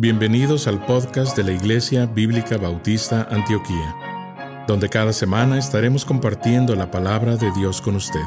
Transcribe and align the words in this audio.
Bienvenidos 0.00 0.66
al 0.66 0.84
podcast 0.86 1.36
de 1.36 1.44
la 1.44 1.52
Iglesia 1.52 2.06
Bíblica 2.06 2.56
Bautista 2.56 3.28
Antioquía, 3.30 4.64
donde 4.66 4.88
cada 4.88 5.12
semana 5.12 5.58
estaremos 5.58 6.06
compartiendo 6.06 6.74
la 6.74 6.90
palabra 6.90 7.36
de 7.36 7.52
Dios 7.52 7.82
con 7.82 7.96
usted. 7.96 8.24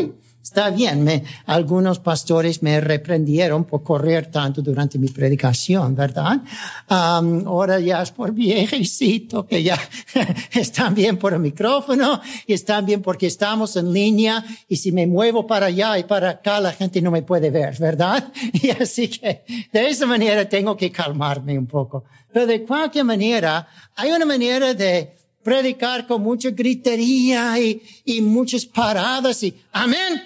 Está 0.44 0.70
bien, 0.72 1.04
me, 1.04 1.24
algunos 1.46 2.00
pastores 2.00 2.64
me 2.64 2.82
reprendieron 2.82 3.66
por 3.66 3.84
correr 3.84 4.28
tanto 4.28 4.62
durante 4.62 4.98
mi 4.98 5.08
predicación, 5.08 5.96
¿verdad? 5.96 6.42
Am, 6.88 7.48
ahora 7.48 7.80
ya 7.80 8.02
es 8.02 8.12
por 8.12 8.32
viejecito, 8.32 9.46
que 9.46 9.64
ya 9.64 9.80
están 10.52 10.96
bien 10.96 11.18
por 11.18 11.34
el 11.34 11.40
micrófono 11.40 12.22
y 12.48 12.54
están 12.54 12.86
bien 12.86 13.02
porque 13.02 13.28
estamos 13.28 13.76
en 13.76 13.94
línea 13.94 14.44
y 14.68 14.78
si 14.78 14.92
me 14.92 15.06
muevo 15.06 15.46
para 15.46 15.68
allá 15.68 15.98
y 15.98 16.04
para 16.04 16.32
acá 16.32 16.60
la 16.60 16.74
gente 16.74 17.02
no 17.02 17.12
me 17.12 17.22
puede 17.22 17.50
ver, 17.50 17.78
¿verdad? 17.80 18.32
Y 18.54 18.70
así 18.70 19.08
que 19.08 19.44
de 19.72 19.90
esa 19.90 20.06
manera 20.06 20.48
tengo 20.48 20.76
que 20.76 20.92
calmarme 20.92 21.58
un 21.58 21.68
poco. 21.68 22.04
Pero 22.32 22.46
de 22.46 22.64
cualquier 22.64 23.06
manera, 23.06 23.68
hay 23.96 24.12
una 24.12 24.26
manera 24.26 24.74
de 24.74 25.16
predicar 25.44 26.06
con 26.06 26.22
mucha 26.22 26.52
gritería 26.52 27.60
y, 27.60 27.82
y 28.06 28.22
muchas 28.22 28.66
paradas 28.66 29.42
y 29.44 29.56
amén, 29.72 30.22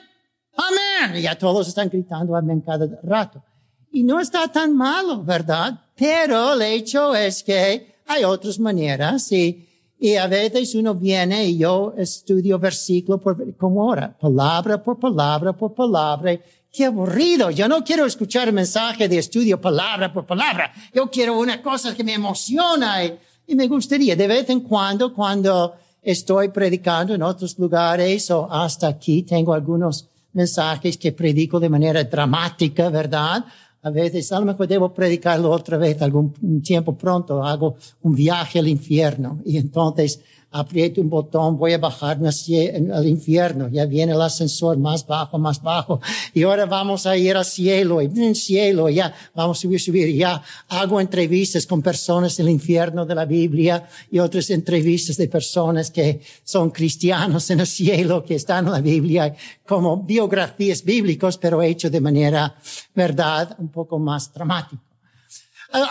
amén. 0.56 1.18
Y 1.18 1.22
ya 1.22 1.38
todos 1.38 1.68
están 1.68 1.90
gritando 1.90 2.36
amén 2.36 2.62
cada 2.62 2.88
rato. 3.04 3.44
Y 3.92 4.04
no 4.04 4.20
está 4.20 4.48
tan 4.50 4.76
malo, 4.76 5.24
¿verdad? 5.24 5.80
Pero 5.96 6.54
el 6.54 6.62
hecho 6.62 7.16
es 7.16 7.44
que 7.44 7.96
hay 8.08 8.24
otras 8.24 8.60
maneras 8.60 9.32
y, 9.32 9.68
y 9.98 10.16
a 10.16 10.28
veces 10.28 10.76
uno 10.76 10.94
viene 10.94 11.46
y 11.46 11.58
yo 11.58 11.94
estudio 11.98 12.60
versículo 12.60 13.20
por, 13.20 13.56
como 13.56 13.84
ahora, 13.84 14.16
palabra 14.18 14.84
por 14.84 15.00
palabra 15.00 15.54
por 15.54 15.74
palabra. 15.74 16.38
Qué 16.72 16.86
aburrido. 16.86 17.50
Yo 17.52 17.70
no 17.70 17.84
quiero 17.86 18.06
escuchar 18.06 18.52
mensaje 18.52 19.08
de 19.08 19.18
estudio 19.18 19.62
palabra 19.62 20.12
por 20.12 20.26
palabra. 20.26 20.74
Yo 20.94 21.10
quiero 21.10 21.40
una 21.40 21.62
cosa 21.62 21.96
que 21.96 22.04
me 22.04 22.14
emociona 22.14 23.06
y, 23.06 23.18
y 23.48 23.56
me 23.56 23.68
gustaría 23.68 24.16
de 24.16 24.28
vez 24.28 24.50
en 24.50 24.60
cuando, 24.60 25.14
cuando 25.14 25.76
estoy 26.02 26.50
predicando 26.50 27.16
en 27.16 27.24
otros 27.24 27.58
lugares 27.58 28.30
o 28.30 28.52
hasta 28.52 28.88
aquí, 28.88 29.24
tengo 29.24 29.54
algunos 29.54 30.10
mensajes 30.36 30.98
que 30.98 31.12
predico 31.14 31.60
de 31.60 31.70
manera 31.70 32.04
dramática, 32.04 32.90
¿verdad? 32.90 33.46
A 33.82 33.90
veces, 33.90 34.32
a 34.32 34.40
lo 34.40 34.46
mejor 34.46 34.68
debo 34.68 34.94
predicarlo 34.94 35.50
otra 35.50 35.78
vez 35.78 36.02
algún 36.02 36.62
tiempo 36.62 36.98
pronto, 36.98 37.44
hago 37.44 37.76
un 38.02 38.16
viaje 38.16 38.60
al 38.60 38.68
infierno 38.68 39.42
y 39.46 39.58
entonces 39.58 40.22
aprieto 40.56 41.02
un 41.02 41.10
botón, 41.10 41.58
voy 41.58 41.74
a 41.74 41.78
bajarme 41.78 42.30
al 42.30 43.08
infierno, 43.08 43.68
ya 43.68 43.86
viene 43.86 44.14
el 44.14 44.22
ascensor 44.22 44.78
más 44.78 45.06
bajo, 45.06 45.38
más 45.38 45.62
bajo, 45.62 46.00
y 46.34 46.44
ahora 46.44 46.66
vamos 46.66 47.06
a 47.06 47.18
ir 47.18 47.36
al 47.36 47.44
cielo, 47.44 48.02
y 48.02 48.06
en 48.06 48.36
cielo, 48.36 48.88
ya 48.88 49.14
vamos 49.34 49.58
a 49.58 49.62
subir, 49.62 49.82
subir, 49.82 50.16
ya 50.16 50.42
hago 50.70 51.02
entrevistas 51.02 51.66
con 51.68 51.82
personas 51.82 52.38
del 52.38 52.50
infierno 52.50 53.06
de 53.06 53.16
la 53.16 53.26
Biblia 53.26 53.86
y 54.10 54.20
otras 54.20 54.50
entrevistas 54.50 55.18
de 55.18 55.28
personas 55.28 55.92
que 55.92 56.22
son 56.46 56.72
cristianos 56.72 57.50
en 57.50 57.60
el 57.60 57.68
cielo, 57.68 58.24
que 58.24 58.36
están 58.36 58.66
en 58.66 58.72
la 58.72 58.82
Biblia, 58.82 59.36
como 59.68 59.98
biografías 60.04 60.84
bíblicas, 60.86 61.38
pero 61.38 61.62
hecho 61.62 61.90
de 61.90 62.00
manera, 62.00 62.56
verdad, 62.94 63.58
un 63.60 63.68
poco 63.68 64.00
más 64.00 64.34
dramática. 64.34 64.85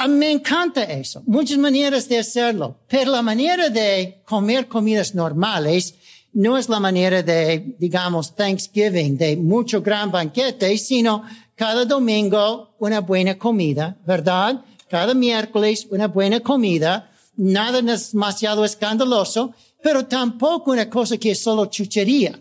Me 0.08 0.30
encanta 0.30 0.84
eso. 0.84 1.22
Muchas 1.26 1.58
maneras 1.58 2.08
de 2.08 2.18
hacerlo. 2.18 2.78
Pero 2.88 3.10
la 3.10 3.22
manera 3.22 3.68
de 3.68 4.22
comer 4.24 4.66
comidas 4.66 5.14
normales 5.14 5.94
no 6.32 6.58
es 6.58 6.68
la 6.68 6.80
manera 6.80 7.22
de, 7.22 7.76
digamos, 7.78 8.34
Thanksgiving, 8.34 9.16
de 9.16 9.36
mucho 9.36 9.80
gran 9.82 10.10
banquete, 10.10 10.76
sino 10.78 11.22
cada 11.54 11.84
domingo 11.84 12.74
una 12.80 13.00
buena 13.00 13.38
comida, 13.38 13.96
¿verdad? 14.06 14.64
Cada 14.88 15.14
miércoles 15.14 15.86
una 15.90 16.08
buena 16.08 16.40
comida. 16.40 17.10
Nada 17.36 17.82
demasiado 17.82 18.64
escandaloso, 18.64 19.54
pero 19.82 20.06
tampoco 20.06 20.70
una 20.72 20.88
cosa 20.88 21.16
que 21.18 21.32
es 21.32 21.40
solo 21.40 21.66
chuchería. 21.66 22.40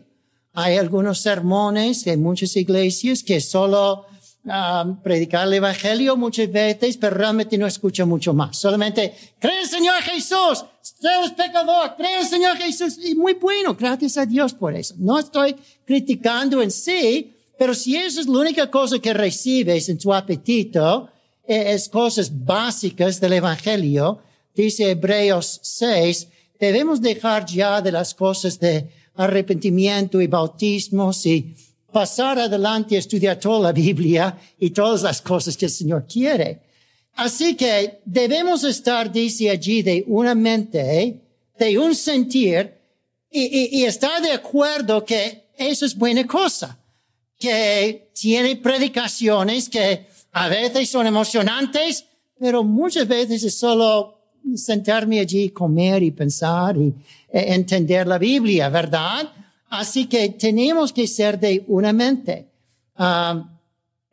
Hay 0.54 0.78
algunos 0.78 1.20
sermones 1.20 2.06
en 2.08 2.22
muchas 2.22 2.56
iglesias 2.56 3.24
que 3.24 3.42
solo 3.42 4.06
Um, 4.46 5.02
predicar 5.02 5.48
el 5.48 5.54
evangelio 5.54 6.18
muchas 6.18 6.52
veces, 6.52 6.98
pero 6.98 7.16
realmente 7.16 7.58
no 7.58 7.66
escucha 7.66 8.04
mucho 8.04 8.34
más. 8.34 8.58
Solamente, 8.58 9.14
cree 9.40 9.62
en 9.62 9.70
Señor 9.70 10.02
Jesús, 10.02 10.66
usted 10.82 11.24
es 11.24 11.32
pecador, 11.32 11.96
cree 11.96 12.20
en 12.20 12.28
Señor 12.28 12.58
Jesús. 12.58 13.00
Y 13.02 13.16
muy 13.16 13.36
bueno, 13.36 13.74
gracias 13.74 14.18
a 14.18 14.26
Dios 14.26 14.54
por 14.54 14.76
eso. 14.76 14.96
No 14.98 15.18
estoy 15.18 15.56
criticando 15.86 16.62
en 16.62 16.72
sí, 16.72 17.34
pero 17.58 17.74
si 17.74 17.96
eso 17.96 18.20
es 18.20 18.28
la 18.28 18.40
única 18.40 18.70
cosa 18.70 19.00
que 19.00 19.14
recibes 19.14 19.88
en 19.88 19.98
tu 19.98 20.14
apetito, 20.14 21.10
es 21.46 21.88
cosas 21.88 22.30
básicas 22.30 23.22
del 23.22 23.34
evangelio, 23.34 24.20
dice 24.54 24.92
Hebreos 24.92 25.62
6, 25.64 26.28
debemos 26.60 27.02
dejar 27.02 27.46
ya 27.46 27.82
de 27.82 27.94
las 27.94 28.14
cosas 28.14 28.60
de 28.60 28.90
arrepentimiento 29.16 30.20
y 30.20 30.28
bautismos 30.28 31.26
y 31.26 31.56
pasar 31.94 32.38
adelante 32.40 32.98
a 32.98 33.00
estudiar 33.00 33.40
toda 33.40 33.62
la 33.62 33.72
Biblia 33.86 34.38
y 34.60 34.72
todas 34.72 35.04
las 35.04 35.22
cosas 35.22 35.56
que 35.56 35.66
el 35.66 35.72
Señor 35.72 36.06
quiere. 36.06 36.60
Así 37.16 37.56
que 37.56 38.02
debemos 38.04 38.64
estar, 38.64 39.12
dice 39.12 39.50
allí, 39.50 39.84
de 39.84 40.04
una 40.08 40.36
mente, 40.36 41.22
de 41.58 41.78
un 41.78 41.96
sentir, 41.96 42.74
y, 43.30 43.42
y, 43.42 43.80
y 43.80 43.86
estar 43.86 44.22
de 44.22 44.32
acuerdo 44.32 45.06
que 45.06 45.44
eso 45.58 45.86
es 45.86 45.96
buena 45.96 46.26
cosa, 46.28 46.78
que 47.40 48.10
tiene 48.14 48.56
predicaciones 48.56 49.70
que 49.70 50.08
a 50.32 50.48
veces 50.48 50.90
son 50.90 51.08
emocionantes, 51.08 52.06
pero 52.40 52.64
muchas 52.64 53.08
veces 53.08 53.44
es 53.44 53.56
solo 53.56 54.18
sentarme 54.56 55.20
allí, 55.20 55.50
comer 55.50 56.04
y 56.04 56.12
pensar 56.12 56.76
y 56.78 56.94
e 57.32 57.54
entender 57.54 58.06
la 58.06 58.18
Biblia, 58.18 58.70
¿verdad? 58.70 59.32
Así 59.74 60.06
que 60.06 60.30
tenemos 60.30 60.94
que 60.94 61.08
ser 61.08 61.40
de 61.40 61.64
una 61.68 61.92
mente. 61.94 62.46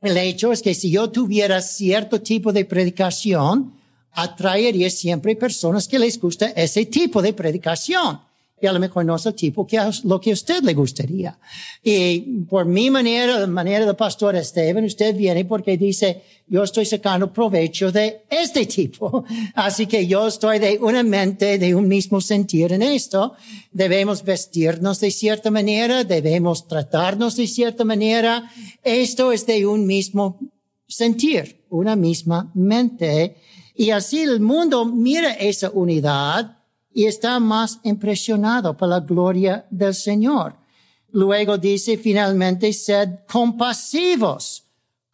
El 0.00 0.16
hecho 0.16 0.53
es 0.53 0.62
que 0.62 0.72
si 0.72 0.91
yo 0.91 1.10
tuviera 1.10 1.60
cierto 1.60 2.22
tipo 2.22 2.50
de 2.50 2.65
predicación, 2.65 3.75
atraería 4.12 4.88
siempre 4.88 5.37
personas 5.37 5.87
que 5.87 5.98
les 5.98 6.19
gusta 6.19 6.47
ese 6.56 6.87
tipo 6.87 7.21
de 7.21 7.34
predicación. 7.34 8.21
Y 8.62 8.66
a 8.66 8.72
lo 8.72 8.78
mejor 8.78 9.06
no 9.06 9.16
es 9.16 9.25
el 9.25 9.34
tipo 9.34 9.66
que 9.66 9.81
lo 10.04 10.21
que 10.21 10.31
a 10.31 10.34
usted 10.34 10.62
le 10.62 10.75
gustaría. 10.75 11.38
Y 11.82 12.21
por 12.48 12.66
mi 12.66 12.91
manera, 12.91 13.47
manera 13.47 13.87
del 13.87 13.97
pastor 13.97 14.37
Esteban, 14.37 14.84
usted 14.84 15.16
viene 15.16 15.47
porque 15.47 15.78
dice, 15.78 16.22
yo 16.47 16.62
estoy 16.62 16.84
sacando 16.84 17.32
provecho 17.32 17.91
de 17.91 18.22
este 18.28 18.66
tipo. 18.66 19.25
Así 19.54 19.87
que 19.87 20.06
yo 20.06 20.26
estoy 20.26 20.59
de 20.59 20.78
una 20.78 21.03
mente, 21.03 21.59
de 21.59 21.75
un 21.75 21.88
mismo 21.88 22.21
sentir 22.21 22.72
en 22.72 22.82
esto. 22.82 23.34
Debemos 23.72 24.22
vestirnos 24.24 25.01
de 25.01 25.10
cierta 25.10 25.51
manera, 25.51 26.04
debemos 26.04 26.68
tratarnos 26.68 27.36
de 27.36 27.47
cierta 27.47 27.84
manera. 27.84 28.51
Esto 28.83 29.33
es 29.33 29.47
de 29.47 29.65
un 29.66 29.86
mismo 29.86 30.39
sentir, 30.86 31.65
una 31.71 31.97
misma 31.97 32.51
mente. 32.54 33.36
Y 33.74 33.91
así 33.91 34.21
el 34.21 34.41
mundo 34.41 34.84
mira 34.84 35.33
esa 35.33 35.71
unidad 35.71 36.59
y 36.92 37.07
está 37.07 37.39
más 37.41 37.81
impresionado 37.84 38.77
por 38.77 38.89
la 38.89 39.01
gloria 39.01 39.66
del 39.71 39.95
Señor. 39.95 40.57
Luego 41.13 41.59
dice 41.59 41.97
finalmente, 41.97 42.72
sed 42.72 43.21
compasivos. 43.31 44.65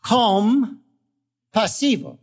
Com, 0.00 0.80
pasivo. 1.50 2.18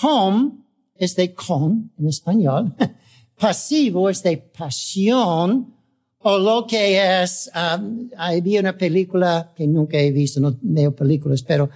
Com 0.00 0.64
es 0.96 1.14
de 1.16 1.34
con 1.34 1.92
en 1.98 2.08
español. 2.08 2.74
Pasivo 3.40 4.10
es 4.10 4.22
de 4.22 4.36
pasión 4.36 5.74
o 6.22 6.38
lo 6.38 6.66
que 6.66 7.22
es, 7.22 7.50
um, 7.54 8.10
había 8.16 8.60
una 8.60 8.76
película 8.76 9.52
que 9.56 9.66
nunca 9.66 9.98
he 9.98 10.12
visto, 10.12 10.38
no 10.38 10.54
veo 10.60 10.94
películas, 10.94 11.42
pero 11.42 11.70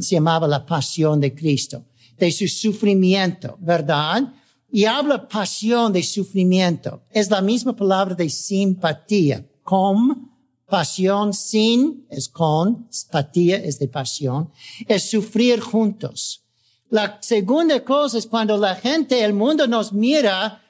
se 0.00 0.14
llamaba 0.14 0.48
La 0.48 0.64
Pasión 0.64 1.20
de 1.20 1.34
Cristo, 1.34 1.84
de 2.16 2.32
su 2.32 2.48
sufrimiento, 2.48 3.58
¿verdad? 3.60 4.32
Y 4.72 4.84
habla 4.84 5.28
pasión 5.28 5.92
de 5.92 6.02
sufrimiento. 6.02 7.02
Es 7.10 7.30
la 7.30 7.40
misma 7.40 7.74
palabra 7.74 8.14
de 8.14 8.28
simpatía. 8.28 9.46
Com, 9.62 10.30
pasión, 10.66 11.32
sin 11.34 12.06
es 12.08 12.28
con, 12.28 12.86
simpatía 12.90 13.56
es 13.56 13.78
de 13.78 13.88
pasión. 13.88 14.50
Es 14.86 15.10
sufrir 15.10 15.60
juntos. 15.60 16.44
La 16.90 17.18
segunda 17.20 17.84
cosa 17.84 18.18
es 18.18 18.26
cuando 18.26 18.56
la 18.56 18.74
gente, 18.74 19.24
el 19.24 19.32
mundo 19.32 19.66
nos 19.66 19.92
mira 19.92 20.62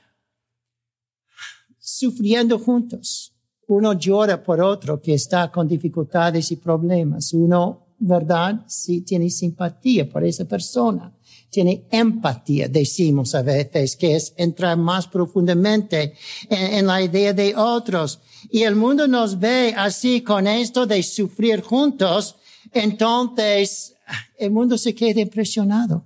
sufriendo 1.79 2.59
juntos. 2.59 3.35
Uno 3.69 3.93
llora 3.93 4.43
por 4.43 4.61
otro 4.61 5.01
que 5.01 5.15
está 5.15 5.51
con 5.51 5.69
dificultades 5.69 6.51
y 6.51 6.57
problemas. 6.57 7.33
Uno, 7.33 7.87
¿verdad? 7.99 8.65
Sí 8.67 9.03
tiene 9.03 9.31
simpatía 9.31 10.09
por 10.09 10.25
esa 10.25 10.45
persona 10.45 11.15
tiene 11.51 11.85
empatía, 11.91 12.69
decimos 12.69 13.35
a 13.35 13.43
veces, 13.43 13.97
que 13.97 14.15
es 14.15 14.33
entrar 14.37 14.79
más 14.79 15.09
profundamente 15.09 16.15
en, 16.49 16.87
la 16.87 17.03
idea 17.03 17.33
de 17.33 17.55
otros. 17.57 18.21
Y 18.51 18.63
el 18.63 18.77
mundo 18.77 19.09
nos 19.09 19.39
ve 19.39 19.75
así 19.77 20.23
con 20.23 20.47
esto 20.47 20.87
de 20.87 21.03
sufrir 21.03 21.61
juntos, 21.61 22.37
entonces 22.73 23.97
el 24.39 24.53
mundo 24.53 24.79
se 24.79 24.95
queda 24.95 25.21
impresionado. 25.21 26.05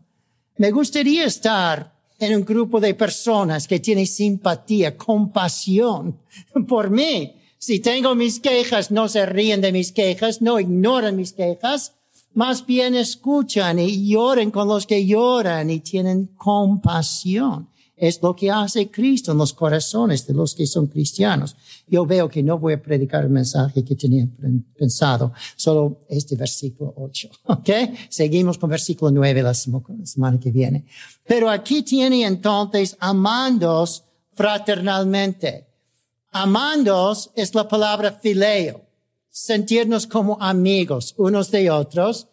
Me 0.56 0.70
gustaría 0.70 1.26
estar 1.26 1.94
en 2.18 2.36
un 2.36 2.44
grupo 2.44 2.80
de 2.80 2.94
personas 2.94 3.68
que 3.68 3.80
tienen 3.80 4.06
simpatía, 4.06 4.96
compasión 4.96 6.20
por 6.66 6.90
mí. 6.90 7.36
Si 7.58 7.80
tengo 7.80 8.14
mis 8.14 8.40
quejas, 8.40 8.90
no 8.90 9.08
se 9.08 9.26
ríen 9.26 9.60
de 9.60 9.72
mis 9.72 9.92
quejas, 9.92 10.40
no 10.40 10.58
ignoran 10.60 11.16
mis 11.16 11.32
quejas, 11.32 11.94
más 12.34 12.66
bien 12.66 12.94
escuchan 12.94 13.78
y 13.78 14.08
lloren 14.08 14.50
con 14.50 14.68
los 14.68 14.86
que 14.86 15.06
lloran 15.06 15.70
y 15.70 15.80
tienen 15.80 16.26
compasión. 16.36 17.68
Es 17.96 18.20
lo 18.20 18.34
que 18.34 18.50
hace 18.50 18.90
Cristo 18.90 19.32
en 19.32 19.38
los 19.38 19.52
corazones 19.52 20.26
de 20.26 20.34
los 20.34 20.54
que 20.54 20.66
son 20.66 20.88
cristianos. 20.88 21.56
Yo 21.86 22.04
veo 22.04 22.28
que 22.28 22.42
no 22.42 22.58
voy 22.58 22.72
a 22.72 22.82
predicar 22.82 23.22
el 23.22 23.30
mensaje 23.30 23.84
que 23.84 23.94
tenía 23.94 24.26
pensado, 24.76 25.32
solo 25.54 26.04
este 26.08 26.34
versículo 26.34 26.92
8. 26.96 27.30
¿Ok? 27.44 27.70
Seguimos 28.08 28.58
con 28.58 28.70
versículo 28.70 29.12
9 29.12 29.42
la 29.42 29.54
semana 29.54 30.40
que 30.40 30.50
viene. 30.50 30.86
Pero 31.24 31.48
aquí 31.48 31.82
tiene 31.82 32.26
entonces 32.26 32.96
amandos 32.98 34.04
fraternalmente. 34.32 35.68
Amandos 36.32 37.30
es 37.36 37.54
la 37.54 37.68
palabra 37.68 38.18
fileo 38.20 38.83
sentirnos 39.34 40.06
como 40.06 40.40
amigos 40.40 41.12
unos 41.18 41.50
de 41.50 41.68
otros. 41.68 42.28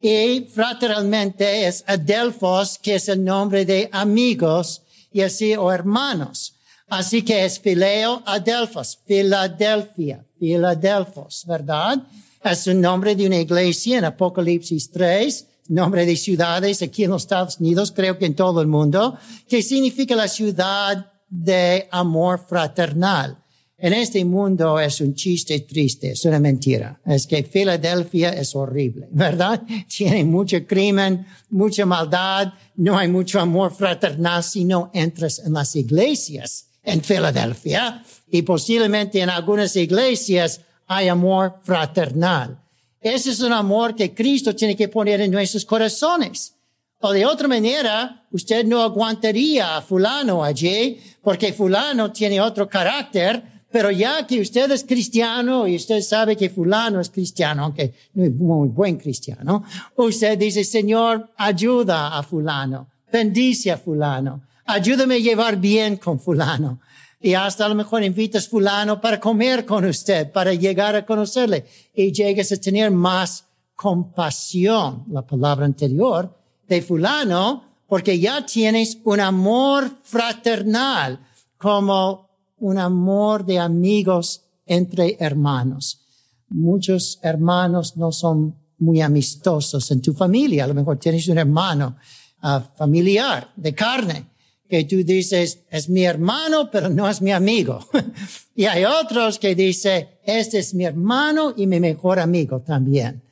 Y 0.00 0.46
fraternalmente 0.52 1.66
es 1.66 1.84
Adelphos, 1.86 2.78
que 2.78 2.94
es 2.94 3.08
el 3.08 3.22
nombre 3.22 3.66
de 3.66 3.90
amigos, 3.92 4.82
y 5.12 5.20
así, 5.20 5.54
o 5.56 5.70
hermanos. 5.70 6.54
Así 6.88 7.22
que 7.22 7.44
es 7.44 7.60
Fileo 7.60 8.22
Adelphos, 8.24 8.98
Filadelfia, 9.04 10.24
Filadelfos, 10.38 11.44
¿verdad? 11.46 12.02
Es 12.42 12.66
un 12.66 12.80
nombre 12.80 13.14
de 13.14 13.26
una 13.26 13.36
iglesia 13.36 13.98
en 13.98 14.04
Apocalipsis 14.04 14.90
3, 14.90 15.46
nombre 15.68 16.06
de 16.06 16.16
ciudades 16.16 16.80
aquí 16.80 17.04
en 17.04 17.10
los 17.10 17.22
Estados 17.22 17.58
Unidos, 17.58 17.92
creo 17.94 18.16
que 18.16 18.24
en 18.24 18.34
todo 18.34 18.62
el 18.62 18.68
mundo, 18.68 19.18
que 19.48 19.60
significa 19.62 20.14
la 20.14 20.28
ciudad 20.28 21.12
de 21.28 21.88
amor 21.90 22.46
fraternal 22.48 23.36
en 23.80 23.92
este 23.92 24.24
mundo 24.24 24.80
es 24.80 25.00
un 25.00 25.14
chiste 25.14 25.60
triste, 25.60 26.10
es 26.10 26.24
una 26.24 26.40
mentira. 26.40 27.00
Es 27.06 27.28
que 27.28 27.44
Filadelfia 27.44 28.30
es 28.30 28.54
horrible, 28.56 29.08
¿verdad? 29.12 29.62
Tiene 29.86 30.24
mucho 30.24 30.66
crimen, 30.66 31.24
mucha 31.50 31.86
maldad, 31.86 32.52
no 32.76 32.98
hay 32.98 33.08
mucho 33.08 33.40
amor 33.40 33.72
fraternal 33.72 34.42
si 34.42 34.64
no 34.64 34.90
entras 34.92 35.38
en 35.38 35.52
las 35.52 35.76
iglesias 35.76 36.66
en 36.82 37.02
Filadelfia 37.02 38.02
y 38.30 38.42
posiblemente 38.42 39.20
en 39.20 39.30
algunas 39.30 39.76
iglesias 39.76 40.60
hay 40.86 41.08
amor 41.08 41.60
fraternal. 41.62 42.58
Ese 43.00 43.30
es 43.30 43.40
un 43.40 43.52
amor 43.52 43.94
que 43.94 44.14
Cristo 44.14 44.56
tiene 44.56 44.74
que 44.74 44.88
poner 44.88 45.20
en 45.20 45.30
nuestros 45.30 45.64
corazones. 45.64 46.54
O 47.00 47.12
de 47.12 47.24
otra 47.24 47.46
manera, 47.46 48.26
usted 48.32 48.64
no 48.64 48.82
aguantaría 48.82 49.76
a 49.76 49.82
fulano 49.82 50.42
allí 50.42 50.98
porque 51.22 51.52
fulano 51.52 52.10
tiene 52.10 52.40
otro 52.40 52.68
carácter 52.68 53.57
pero 53.70 53.90
ya 53.90 54.26
que 54.26 54.40
usted 54.40 54.70
es 54.70 54.84
cristiano 54.84 55.66
y 55.66 55.76
usted 55.76 56.00
sabe 56.00 56.36
que 56.36 56.48
fulano 56.48 57.00
es 57.00 57.10
cristiano, 57.10 57.64
aunque 57.64 57.92
no 58.14 58.24
es 58.24 58.34
muy 58.34 58.68
buen 58.68 58.96
cristiano, 58.96 59.64
usted 59.96 60.38
dice, 60.38 60.64
Señor, 60.64 61.30
ayuda 61.36 62.16
a 62.16 62.22
fulano, 62.22 62.88
bendice 63.12 63.70
a 63.70 63.76
fulano, 63.76 64.42
ayúdame 64.64 65.16
a 65.16 65.18
llevar 65.18 65.56
bien 65.56 65.96
con 65.96 66.18
fulano. 66.18 66.80
Y 67.20 67.34
hasta 67.34 67.66
a 67.66 67.68
lo 67.68 67.74
mejor 67.74 68.02
invitas 68.04 68.48
fulano 68.48 69.00
para 69.00 69.18
comer 69.18 69.66
con 69.66 69.84
usted, 69.84 70.30
para 70.30 70.54
llegar 70.54 70.94
a 70.94 71.04
conocerle. 71.04 71.66
Y 71.92 72.12
llegas 72.12 72.52
a 72.52 72.56
tener 72.58 72.92
más 72.92 73.44
compasión, 73.74 75.04
la 75.10 75.22
palabra 75.22 75.66
anterior, 75.66 76.32
de 76.68 76.80
fulano, 76.80 77.64
porque 77.88 78.20
ya 78.20 78.46
tienes 78.46 78.98
un 79.02 79.18
amor 79.18 79.90
fraternal 80.04 81.18
como 81.56 82.27
un 82.60 82.78
amor 82.78 83.44
de 83.44 83.58
amigos 83.58 84.42
entre 84.66 85.16
hermanos. 85.20 86.00
Muchos 86.48 87.18
hermanos 87.22 87.96
no 87.96 88.12
son 88.12 88.54
muy 88.78 89.00
amistosos 89.00 89.90
en 89.90 90.00
tu 90.00 90.12
familia. 90.12 90.64
A 90.64 90.68
lo 90.68 90.74
mejor 90.74 90.98
tienes 90.98 91.28
un 91.28 91.38
hermano 91.38 91.96
uh, 92.42 92.60
familiar 92.76 93.52
de 93.56 93.74
carne 93.74 94.26
que 94.68 94.84
tú 94.84 94.96
dices, 95.02 95.60
es 95.70 95.88
mi 95.88 96.04
hermano, 96.04 96.70
pero 96.70 96.90
no 96.90 97.08
es 97.08 97.22
mi 97.22 97.32
amigo. 97.32 97.86
y 98.54 98.66
hay 98.66 98.84
otros 98.84 99.38
que 99.38 99.54
dicen, 99.54 100.08
este 100.22 100.58
es 100.58 100.74
mi 100.74 100.84
hermano 100.84 101.54
y 101.56 101.66
mi 101.66 101.80
mejor 101.80 102.20
amigo 102.20 102.60
también. 102.60 103.22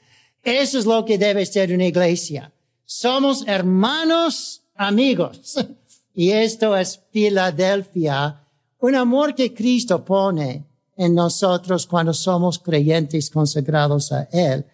Eso 0.43 0.79
es 0.79 0.87
lo 0.87 1.05
que 1.05 1.19
debe 1.19 1.45
ser 1.45 1.75
una 1.75 1.87
iglesia. 1.87 2.53
Somos 2.87 3.45
hermanos 3.47 4.63
amigos. 4.75 5.57
y 6.15 6.31
esto 6.31 6.77
es 6.77 7.01
Filadelfia 7.13 8.46
un 8.81 8.95
amor 8.95 9.35
que 9.35 9.55
Cristo 9.55 10.05
pone 10.05 10.65
en 10.97 11.15
nosotros 11.15 11.87
cuando 11.87 12.13
somos 12.15 12.59
creyentes 12.59 13.31
consagrados 13.31 14.13
a 14.13 14.29
Él. 14.33 14.67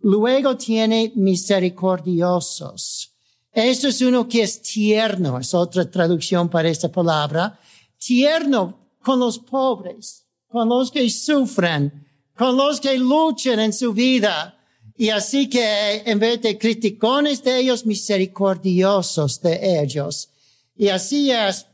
Luego 0.00 0.56
tiene 0.56 1.12
misericordiosos. 1.14 3.12
Esto 3.52 3.88
es 3.88 4.00
uno 4.02 4.28
que 4.28 4.42
es 4.42 4.60
tierno, 4.60 5.38
es 5.38 5.54
otra 5.54 5.90
traducción 5.90 6.48
para 6.48 6.68
esta 6.68 6.90
palabra. 6.90 7.58
Tierno 7.98 8.78
con 9.02 9.18
los 9.18 9.38
pobres, 9.38 10.26
con 10.48 10.68
los 10.68 10.90
que 10.90 11.08
sufren, 11.08 12.06
con 12.36 12.56
los 12.56 12.80
que 12.80 12.98
luchan 12.98 13.60
en 13.60 13.72
su 13.72 13.92
vida. 13.94 14.58
Y 14.94 15.08
así 15.10 15.48
que 15.48 16.02
en 16.04 16.18
vez 16.18 16.42
de 16.42 16.58
criticones 16.58 17.42
de 17.42 17.60
ellos, 17.60 17.86
misericordiosos 17.86 19.40
de 19.40 19.80
ellos. 19.80 20.30
Y 20.74 20.88
así 20.88 21.30
es 21.30 21.66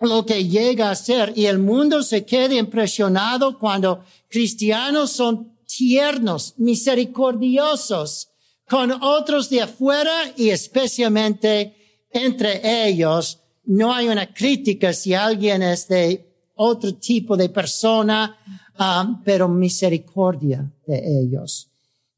lo 0.00 0.26
que 0.26 0.46
llega 0.46 0.90
a 0.90 0.94
ser 0.94 1.32
y 1.36 1.46
el 1.46 1.58
mundo 1.58 2.02
se 2.02 2.24
queda 2.24 2.54
impresionado 2.54 3.58
cuando 3.58 4.04
cristianos 4.28 5.12
son 5.12 5.56
tiernos, 5.66 6.54
misericordiosos 6.58 8.28
con 8.68 8.90
otros 8.90 9.48
de 9.48 9.62
afuera 9.62 10.32
y 10.36 10.50
especialmente 10.50 12.04
entre 12.10 12.88
ellos. 12.88 13.40
No 13.64 13.92
hay 13.92 14.08
una 14.08 14.32
crítica 14.32 14.92
si 14.92 15.14
alguien 15.14 15.62
es 15.62 15.88
de 15.88 16.50
otro 16.56 16.94
tipo 16.94 17.36
de 17.36 17.48
persona, 17.48 18.36
um, 18.78 19.22
pero 19.22 19.48
misericordia 19.48 20.70
de 20.86 21.22
ellos. 21.22 21.68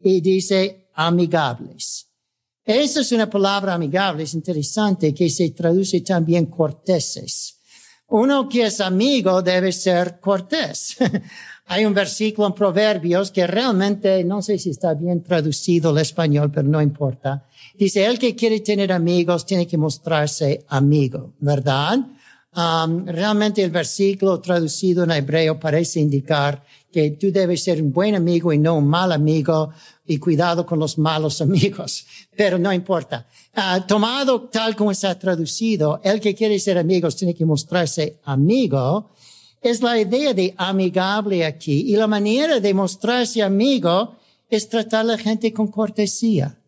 Y 0.01 0.21
dice 0.21 0.89
amigables. 0.95 2.07
Esa 2.65 3.01
es 3.01 3.13
una 3.13 3.31
palabra 3.31 3.75
amigable, 3.75 4.25
es 4.25 4.35
interesante, 4.35 5.15
que 5.15 5.31
se 5.31 5.51
traduce 5.51 6.03
también 6.03 6.47
corteses 6.47 7.58
uno 8.09 8.49
que 8.49 8.67
es 8.67 8.81
amigo 8.81 9.43
debe 9.43 9.73
ser 9.73 10.19
cortés. 10.21 10.97
Hay 11.67 11.85
un 11.85 11.93
versículo 11.93 12.49
en 12.49 12.55
Proverbios 12.55 13.31
que 13.31 13.47
realmente 13.47 14.25
no 14.25 14.41
sé 14.41 14.59
si 14.59 14.71
está 14.71 14.95
bien 14.95 15.23
traducido 15.23 15.91
al 15.91 15.99
español, 15.99 16.51
pero 16.51 16.67
no 16.67 16.81
importa. 16.81 17.45
Dice, 17.75 18.07
el 18.07 18.19
que 18.19 18.35
quiere 18.35 18.61
tener 18.61 18.91
amigos 18.91 19.45
tiene 19.45 19.67
que 19.67 19.77
mostrarse 19.77 20.65
amigo, 20.69 21.35
¿verdad? 21.41 21.99
Realmente 23.05 23.63
el 23.63 23.71
versículo 23.71 24.41
traducido 24.41 25.05
en 25.05 25.11
hebreo 25.11 25.61
parece 25.61 26.01
indicar 26.01 26.65
que 26.91 27.13
tú 27.13 27.31
debes 27.31 27.63
ser 27.63 27.83
un 27.83 27.93
buen 27.93 28.15
amigo 28.15 28.53
y 28.53 28.59
no 28.59 28.77
un 28.77 28.89
mal 28.89 29.13
amigo 29.13 29.71
y 30.07 30.19
cuidado 30.19 30.65
con 30.65 30.79
los 30.79 30.99
malos 30.99 31.41
amigos, 31.47 32.07
pero 32.37 32.59
no 32.59 32.73
importa. 32.73 33.27
Uh, 33.57 33.87
tomado 33.87 34.43
tal 34.43 34.75
como 34.75 34.93
está 34.93 35.19
traducido, 35.19 36.01
el 36.03 36.21
que 36.21 36.35
quiere 36.35 36.59
ser 36.59 36.79
amigos 36.79 37.17
tiene 37.17 37.35
que 37.35 37.45
mostrarse 37.45 38.19
amigo, 38.25 39.11
es 39.61 39.83
la 39.83 39.99
idea 39.99 40.33
de 40.33 40.55
amigable 40.57 41.45
aquí 41.45 41.93
y 41.93 41.97
la 41.97 42.07
manera 42.07 42.61
de 42.61 42.75
mostrarse 42.75 43.43
amigo 43.43 44.17
es 44.49 44.69
tratar 44.69 45.01
a 45.01 45.05
la 45.05 45.19
gente 45.19 45.53
con 45.53 45.69
cortesía, 45.69 46.59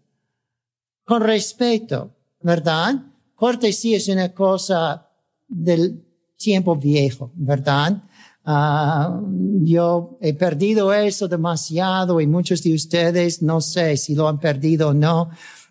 con 1.05 1.23
respeto, 1.23 2.11
¿verdad? 2.41 2.97
Cortesía 3.35 3.97
es 3.97 4.09
una 4.09 4.35
cosa 4.35 5.09
del 5.49 6.05
tiempo 6.37 6.77
viejo, 6.77 7.31
¿verdad? 7.35 8.03
Ah, 8.52 9.16
yo 9.62 10.19
he 10.21 10.35
perdido 10.35 10.92
eso 10.92 11.28
demasiado 11.28 12.21
y 12.21 12.26
muchos 12.26 12.64
de 12.64 12.75
ustedes 12.75 13.42
no 13.42 13.61
sé 13.61 13.97
si 13.97 14.16
lo 14.16 14.26
han 14.26 14.40
perdido 14.40 14.88
o 14.88 14.92
no, 14.92 15.30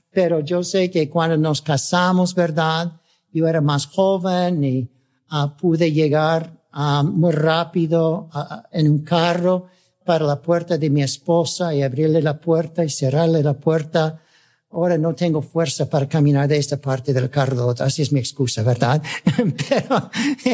pero 0.10 0.40
yo 0.40 0.64
sé 0.64 0.90
que 0.90 1.10
cuando 1.10 1.36
nos 1.36 1.62
casamos, 1.62 2.34
¿verdad? 2.34 2.94
Yo 3.34 3.50
era 3.50 3.60
más 3.60 3.86
joven 3.86 4.64
y 4.64 4.90
uh, 5.30 5.58
pude 5.58 5.92
llegar 5.92 6.58
uh, 6.74 7.04
muy 7.04 7.34
rápido 7.34 8.30
uh, 8.34 8.62
en 8.72 8.90
un 8.90 9.00
carro 9.00 9.66
para 10.06 10.24
la 10.24 10.42
puerta 10.42 10.78
de 10.78 10.90
mi 10.90 11.04
esposa 11.04 11.76
y 11.76 11.82
abrirle 11.82 12.22
la 12.22 12.40
puerta 12.40 12.86
y 12.86 12.90
cerrarle 12.90 13.44
la 13.44 13.56
puerta. 13.56 14.22
Ahora 14.72 14.98
no 14.98 15.14
tengo 15.16 15.42
fuerza 15.42 15.90
para 15.90 16.08
caminar 16.08 16.48
de 16.48 16.56
esta 16.56 16.78
parte 16.78 17.12
del 17.12 17.30
carro. 17.30 17.76
Así 17.78 18.04
es 18.04 18.14
mi 18.14 18.22
excusa, 18.22 18.64
¿verdad? 18.64 19.04
Pero 19.70 20.10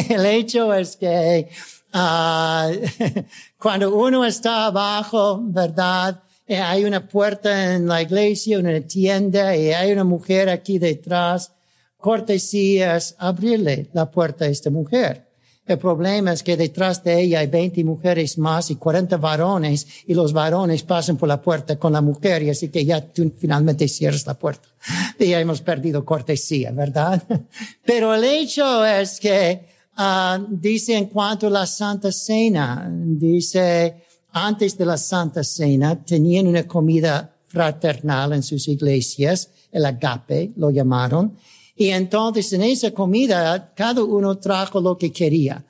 el 0.09 0.25
hecho 0.25 0.73
es 0.73 0.95
que 0.95 1.49
cuando 3.57 3.95
uno 3.95 4.25
está 4.25 4.65
abajo, 4.65 5.39
¿verdad? 5.41 6.21
Eh, 6.45 6.57
hay 6.57 6.83
una 6.83 7.07
puerta 7.07 7.75
en 7.75 7.87
la 7.87 8.01
iglesia, 8.01 8.59
una 8.59 8.81
tienda 8.81 9.55
y 9.55 9.71
hay 9.71 9.93
una 9.93 10.03
mujer 10.03 10.49
aquí 10.49 10.77
detrás 10.77 11.51
cortesías 11.97 13.15
abrirle 13.17 13.87
la 13.93 14.11
puerta 14.11 14.45
a 14.45 14.49
esta 14.49 14.69
mujer. 14.69 15.25
El 15.65 15.79
problema 15.79 16.33
es 16.33 16.43
que 16.43 16.55
detrás 16.55 17.03
de 17.03 17.19
ella 17.19 17.39
hay 17.39 17.47
20 17.47 17.83
mujeres 17.83 18.37
más 18.37 18.69
y 18.69 18.75
40 18.75 19.17
varones 19.17 19.87
y 20.05 20.13
los 20.13 20.31
varones 20.31 20.83
pasan 20.83 21.17
por 21.17 21.27
la 21.27 21.41
puerta 21.41 21.79
con 21.79 21.93
la 21.93 22.01
mujer 22.01 22.43
y 22.43 22.51
así 22.51 22.69
que 22.69 22.85
ya 22.85 23.01
tú 23.01 23.33
finalmente 23.35 23.87
cierras 23.87 24.27
la 24.27 24.35
puerta. 24.35 24.67
Y 25.17 25.29
ya 25.29 25.39
hemos 25.39 25.61
perdido 25.61 26.03
cortesía, 26.03 26.71
¿verdad? 26.71 27.23
Pero 27.85 28.13
el 28.13 28.23
hecho 28.25 28.85
es 28.85 29.19
que 29.19 29.74
uh, 29.97 30.45
dice 30.49 30.95
en 30.95 31.05
cuanto 31.05 31.47
a 31.47 31.49
la 31.49 31.65
Santa 31.65 32.11
Cena, 32.11 32.89
dice 32.89 34.03
antes 34.31 34.77
de 34.77 34.85
la 34.85 34.97
Santa 34.97 35.43
Cena 35.43 36.03
tenían 36.03 36.47
una 36.47 36.67
comida 36.67 37.33
fraternal 37.47 38.33
en 38.33 38.43
sus 38.43 38.67
iglesias, 38.67 39.49
el 39.71 39.85
agape 39.85 40.51
lo 40.57 40.69
llamaron, 40.71 41.37
y 41.75 41.89
entonces 41.89 42.51
en 42.53 42.63
esa 42.63 42.91
comida 42.91 43.73
cada 43.75 44.03
uno 44.03 44.37
trajo 44.37 44.79
lo 44.79 44.97
que 44.97 45.11
quería. 45.11 45.63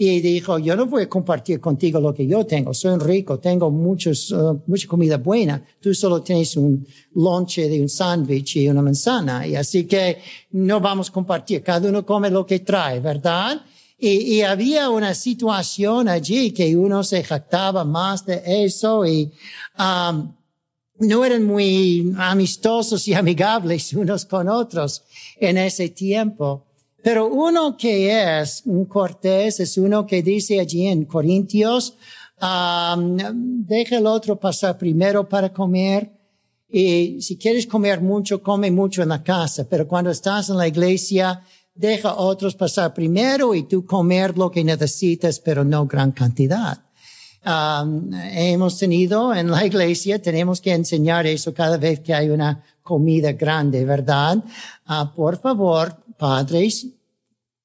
Y 0.00 0.20
dijo, 0.20 0.60
yo 0.60 0.76
no 0.76 0.86
voy 0.86 1.02
a 1.02 1.08
compartir 1.08 1.58
contigo 1.58 1.98
lo 1.98 2.14
que 2.14 2.24
yo 2.24 2.46
tengo. 2.46 2.72
Soy 2.72 2.96
rico, 3.00 3.40
tengo 3.40 3.68
muchos, 3.68 4.30
uh, 4.30 4.62
mucha 4.68 4.86
comida 4.86 5.16
buena. 5.16 5.60
Tú 5.80 5.92
solo 5.92 6.22
tienes 6.22 6.56
un 6.56 6.86
lonche 7.14 7.68
de 7.68 7.80
un 7.80 7.88
sándwich 7.88 8.58
y 8.58 8.68
una 8.68 8.80
manzana. 8.80 9.44
Y 9.44 9.56
así 9.56 9.86
que 9.86 10.18
no 10.52 10.80
vamos 10.80 11.08
a 11.08 11.12
compartir. 11.12 11.64
Cada 11.64 11.88
uno 11.88 12.06
come 12.06 12.30
lo 12.30 12.46
que 12.46 12.60
trae, 12.60 13.00
¿verdad? 13.00 13.60
Y, 13.98 14.36
y, 14.36 14.42
había 14.42 14.88
una 14.88 15.12
situación 15.12 16.08
allí 16.08 16.52
que 16.52 16.76
uno 16.76 17.02
se 17.02 17.24
jactaba 17.24 17.82
más 17.82 18.24
de 18.24 18.40
eso 18.64 19.04
y 19.04 19.32
um, 19.76 20.32
no 21.00 21.24
eran 21.24 21.44
muy 21.44 22.14
amistosos 22.16 23.08
y 23.08 23.14
amigables 23.14 23.92
unos 23.94 24.24
con 24.24 24.48
otros 24.48 25.02
en 25.40 25.58
ese 25.58 25.88
tiempo. 25.88 26.67
Pero 27.02 27.26
uno 27.26 27.76
que 27.76 28.40
es 28.40 28.62
un 28.64 28.84
cortés 28.86 29.60
es 29.60 29.78
uno 29.78 30.06
que 30.06 30.22
dice 30.22 30.60
allí 30.60 30.86
en 30.86 31.04
Corintios, 31.04 31.96
deja 32.40 33.98
el 33.98 34.06
otro 34.06 34.38
pasar 34.38 34.76
primero 34.76 35.28
para 35.28 35.52
comer. 35.52 36.12
Y 36.68 37.22
si 37.22 37.38
quieres 37.38 37.66
comer 37.66 38.00
mucho, 38.00 38.42
come 38.42 38.70
mucho 38.70 39.02
en 39.02 39.08
la 39.08 39.22
casa. 39.22 39.66
Pero 39.68 39.88
cuando 39.88 40.10
estás 40.10 40.50
en 40.50 40.58
la 40.58 40.68
iglesia, 40.68 41.42
deja 41.74 42.16
otros 42.16 42.56
pasar 42.56 42.92
primero 42.92 43.54
y 43.54 43.62
tú 43.62 43.86
comer 43.86 44.36
lo 44.36 44.50
que 44.50 44.64
necesitas, 44.64 45.38
pero 45.38 45.64
no 45.64 45.86
gran 45.86 46.12
cantidad. 46.12 46.82
Hemos 47.44 48.76
tenido 48.76 49.32
en 49.32 49.50
la 49.50 49.64
iglesia, 49.64 50.20
tenemos 50.20 50.60
que 50.60 50.72
enseñar 50.72 51.26
eso 51.26 51.54
cada 51.54 51.78
vez 51.78 52.00
que 52.00 52.12
hay 52.12 52.28
una 52.28 52.62
comida 52.82 53.32
grande, 53.32 53.84
¿verdad? 53.84 54.42
Uh, 54.88 55.14
por 55.14 55.40
favor, 55.40 55.96
padres, 56.18 56.86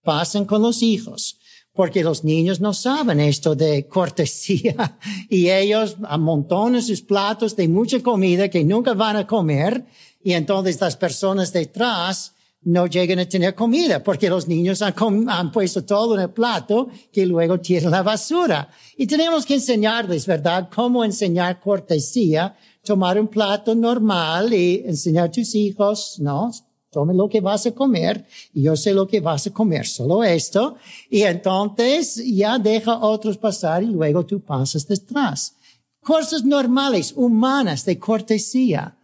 pasen 0.03 0.45
con 0.45 0.61
los 0.61 0.81
hijos, 0.81 1.39
porque 1.73 2.03
los 2.03 2.23
niños 2.23 2.61
no 2.61 2.73
saben 2.73 3.19
esto 3.19 3.55
de 3.55 3.87
cortesía 3.87 4.97
y 5.29 5.49
ellos 5.49 5.97
amontonan 6.03 6.81
sus 6.81 7.01
platos 7.01 7.55
de 7.55 7.67
mucha 7.67 7.99
comida 8.01 8.49
que 8.49 8.63
nunca 8.63 8.93
van 8.93 9.17
a 9.17 9.27
comer 9.27 9.85
y 10.23 10.33
entonces 10.33 10.79
las 10.79 10.95
personas 10.95 11.51
detrás 11.51 12.33
no 12.65 12.87
llegan 12.87 13.19
a 13.19 13.25
tener 13.27 13.55
comida 13.55 14.01
porque 14.03 14.29
los 14.29 14.47
niños 14.47 14.81
han, 14.81 14.93
han, 15.27 15.51
puesto 15.51 15.83
todo 15.83 16.15
en 16.15 16.21
el 16.21 16.29
plato 16.29 16.89
que 17.11 17.25
luego 17.25 17.59
tiran 17.59 17.91
la 17.91 18.03
basura. 18.03 18.69
Y 18.95 19.05
tenemos 19.05 19.45
que 19.45 19.55
enseñarles, 19.55 20.25
¿verdad?, 20.25 20.69
cómo 20.73 21.03
enseñar 21.03 21.59
cortesía, 21.59 22.55
tomar 22.81 23.19
un 23.19 23.27
plato 23.27 23.75
normal 23.75 24.53
y 24.53 24.83
enseñar 24.85 25.25
a 25.25 25.31
tus 25.31 25.55
hijos, 25.55 26.19
¿no? 26.19 26.51
Tome 26.93 27.15
lo 27.15 27.27
que 27.27 27.41
vas 27.41 27.65
a 27.65 27.71
comer 27.71 28.23
y 28.53 28.61
yo 28.61 28.75
sé 28.75 28.93
lo 28.93 29.07
que 29.07 29.19
vas 29.19 29.47
a 29.47 29.51
comer, 29.51 29.87
solo 29.87 30.23
esto. 30.23 30.75
Y 31.09 31.23
entonces 31.23 32.23
ya 32.23 32.59
deja 32.59 32.99
otros 32.99 33.37
pasar 33.37 33.81
y 33.81 33.87
luego 33.87 34.23
tú 34.23 34.39
pasas 34.39 34.87
detrás. 34.87 35.55
Cosas 36.01 36.45
normales, 36.45 37.11
humanas, 37.15 37.83
de 37.85 37.97
cortesía. 37.97 38.95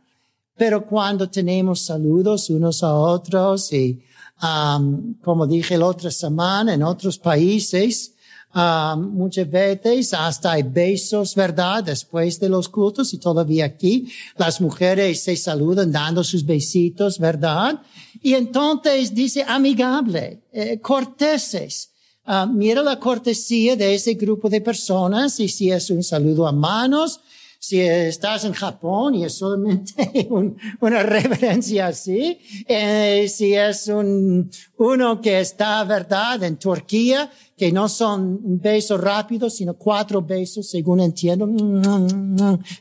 Pero 0.56 0.86
cuando 0.86 1.30
tenemos 1.30 1.82
saludos 1.82 2.50
unos 2.52 2.84
a 2.84 2.94
otros 2.94 3.74
y, 3.74 4.00
um, 4.44 5.16
como 5.24 5.48
dije 5.48 5.76
la 5.78 5.88
otra 5.88 6.12
semana, 6.12 6.76
en 6.76 6.84
otros 6.84 7.18
países, 7.18 8.14
muchas 8.54 9.50
veces 9.50 10.14
hasta 10.14 10.54
hay 10.54 10.64
besos, 10.64 11.36
¿verdad? 11.36 11.84
Después 11.84 12.40
de 12.40 12.50
los 12.50 12.68
cultos 12.68 13.14
y 13.14 13.18
todavía 13.18 13.66
aquí, 13.66 14.12
las 14.38 14.60
mujeres 14.60 15.24
se 15.24 15.36
saludan 15.36 15.92
dando 15.92 16.24
sus 16.24 16.46
besitos, 16.46 17.20
¿verdad? 17.20 17.82
Y 18.22 18.34
entonces 18.34 19.14
dice 19.14 19.46
amigable, 19.48 20.42
eh, 20.52 20.80
corteses. 20.80 21.92
Uh, 22.28 22.46
mira 22.46 22.84
la 22.84 23.00
cortesía 23.00 23.76
de 23.76 23.96
ese 23.96 24.14
grupo 24.14 24.50
de 24.50 24.62
personas 24.62 25.40
y 25.40 25.48
si 25.48 25.72
es 25.72 25.90
un 25.90 26.04
saludo 26.04 26.48
a 26.48 26.52
manos, 26.52 27.22
si 27.62 27.82
estás 27.82 28.46
en 28.46 28.54
Japón 28.54 29.16
y 29.16 29.26
es 29.26 29.38
solamente 29.38 30.28
un, 30.30 30.58
una 30.80 31.04
reverencia 31.04 31.88
así, 31.88 32.40
eh, 32.66 33.28
si 33.28 33.54
es 33.54 33.90
un, 33.90 34.50
uno 34.78 35.20
que 35.20 35.42
está, 35.42 35.84
verdad, 35.84 36.42
en 36.44 36.56
Turquía, 36.56 37.30
que 37.58 37.74
no 37.74 37.90
son 37.90 38.40
un 38.42 38.62
beso 38.62 38.98
rápido, 38.98 39.50
sino 39.50 39.74
cuatro 39.74 40.22
besos, 40.22 40.70
según 40.70 41.02
entiendo, 41.02 41.46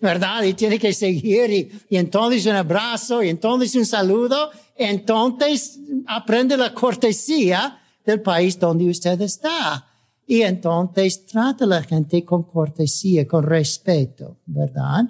¿verdad? 0.00 0.44
Y 0.44 0.54
tiene 0.54 0.78
que 0.78 0.92
seguir 0.92 1.50
y, 1.50 1.68
y 1.90 1.96
entonces 1.96 2.46
un 2.46 2.54
abrazo 2.54 3.20
y 3.20 3.30
entonces 3.30 3.74
un 3.74 3.84
saludo, 3.84 4.50
entonces 4.76 5.80
aprende 6.06 6.56
la 6.56 6.72
cortesía 6.72 7.80
del 8.06 8.22
país 8.22 8.56
donde 8.56 8.88
usted 8.88 9.20
está. 9.20 9.87
Y 10.30 10.42
entonces 10.42 11.24
trata 11.24 11.64
a 11.64 11.68
la 11.68 11.82
gente 11.82 12.22
con 12.22 12.42
cortesía, 12.42 13.26
con 13.26 13.44
respeto, 13.44 14.36
¿verdad? 14.44 15.08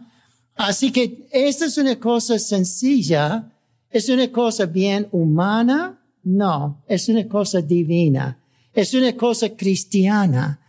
Así 0.54 0.92
que 0.92 1.26
esta 1.32 1.64
es 1.64 1.76
una 1.76 1.98
cosa 1.98 2.38
sencilla, 2.38 3.52
es 3.90 4.08
una 4.08 4.30
cosa 4.30 4.66
bien 4.66 5.08
humana, 5.10 6.00
no, 6.22 6.84
es 6.86 7.08
una 7.08 7.26
cosa 7.26 7.60
divina, 7.60 8.40
es 8.72 8.94
una 8.94 9.16
cosa 9.16 9.48
cristiana. 9.56 10.60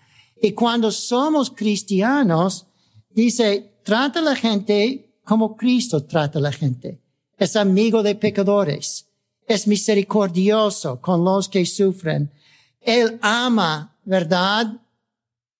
Y 0.41 0.53
cuando 0.53 0.91
somos 0.91 1.51
cristianos, 1.51 2.65
dice, 3.12 3.82
trata 3.84 4.18
a 4.18 4.24
la 4.24 4.36
gente 4.36 5.10
como 5.24 5.56
Cristo 5.56 6.06
trata 6.06 6.39
a 6.39 6.41
la 6.41 6.51
gente. 6.51 7.03
Es 7.38 7.56
amigo 7.56 8.01
de 8.01 8.15
pecadores, 8.15 9.06
es 9.46 9.68
misericordioso 9.68 11.00
con 11.00 11.24
los 11.24 11.48
que 11.48 11.68
sufren. 11.68 12.32
Él 12.82 13.20
ama 13.22 13.99
¿verdad? 14.10 14.82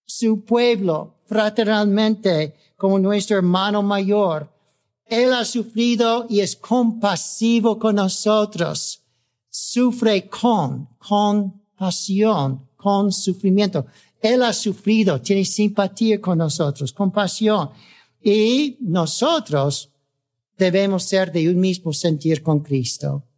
Su 0.08 0.44
pueblo 0.44 1.13
fraternalmente 1.27 2.56
como 2.75 2.98
nuestro 2.98 3.38
hermano 3.38 3.84
mayor. 3.84 4.51
Él 5.06 5.32
ha 5.34 5.46
sufrido 5.46 6.25
y 6.27 6.39
es 6.39 6.56
compasivo 6.56 7.77
con 7.77 7.98
nosotros. 7.98 9.03
Sufre 9.51 10.27
con, 10.27 10.89
con 10.98 11.62
pasión, 11.77 12.68
con 12.75 13.12
sufrimiento. 13.12 13.86
Él 14.20 14.41
ha 14.41 14.53
sufrido, 14.53 15.22
tiene 15.22 15.46
simpatía 15.46 16.20
con 16.20 16.39
nosotros, 16.39 16.91
compasión. 16.91 17.70
Y 18.20 18.77
nosotros 18.82 19.91
debemos 20.58 21.03
ser 21.03 21.32
de 21.32 21.48
un 21.50 21.60
mismo 21.60 21.94
sentir 21.94 22.41
con 22.41 22.62
Cristo. 22.62 23.28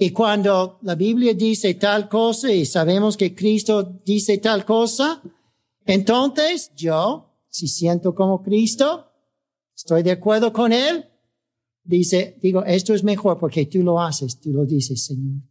Y 0.00 0.10
cuando 0.10 0.78
la 0.82 0.94
Biblia 0.94 1.34
dice 1.34 1.74
tal 1.74 2.08
cosa 2.08 2.52
y 2.52 2.64
sabemos 2.64 3.16
que 3.16 3.34
Cristo 3.34 4.00
dice 4.04 4.38
tal 4.38 4.64
cosa, 4.64 5.20
entonces 5.84 6.70
yo, 6.76 7.34
si 7.48 7.66
siento 7.66 8.14
como 8.14 8.40
Cristo, 8.40 9.06
estoy 9.74 10.04
de 10.04 10.12
acuerdo 10.12 10.52
con 10.52 10.72
Él, 10.72 11.04
dice, 11.82 12.38
digo, 12.40 12.64
esto 12.64 12.94
es 12.94 13.02
mejor 13.02 13.40
porque 13.40 13.66
tú 13.66 13.82
lo 13.82 14.00
haces, 14.00 14.38
tú 14.38 14.52
lo 14.52 14.64
dices, 14.64 15.04
Señor. 15.04 15.42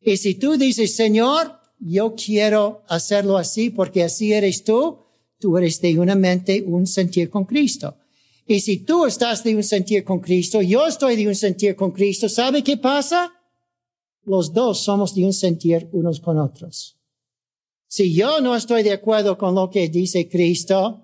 Y 0.00 0.18
si 0.18 0.36
tú 0.36 0.56
dices, 0.56 0.94
Señor, 0.94 1.58
yo 1.80 2.14
quiero 2.14 2.82
hacerlo 2.86 3.36
así 3.36 3.70
porque 3.70 4.04
así 4.04 4.32
eres 4.32 4.62
tú, 4.62 4.98
tú 5.40 5.58
eres 5.58 5.80
de 5.80 5.98
una 5.98 6.14
mente, 6.14 6.62
un 6.64 6.86
sentir 6.86 7.28
con 7.28 7.44
Cristo. 7.44 7.96
Y 8.46 8.60
si 8.60 8.84
tú 8.84 9.04
estás 9.04 9.42
de 9.42 9.56
un 9.56 9.64
sentir 9.64 10.04
con 10.04 10.20
Cristo, 10.20 10.62
yo 10.62 10.86
estoy 10.86 11.16
de 11.16 11.26
un 11.26 11.34
sentir 11.34 11.74
con 11.74 11.90
Cristo, 11.90 12.28
¿sabe 12.28 12.62
qué 12.62 12.76
pasa? 12.76 13.32
Los 14.26 14.52
dos 14.52 14.80
somos 14.80 15.14
de 15.14 15.24
un 15.24 15.32
sentir 15.32 15.88
unos 15.92 16.20
con 16.20 16.38
otros. 16.38 16.96
Si 17.86 18.12
yo 18.12 18.40
no 18.40 18.54
estoy 18.56 18.82
de 18.82 18.92
acuerdo 18.92 19.38
con 19.38 19.54
lo 19.54 19.70
que 19.70 19.88
dice 19.88 20.28
Cristo, 20.28 21.02